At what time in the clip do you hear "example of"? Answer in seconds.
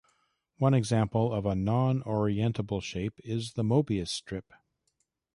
0.73-1.45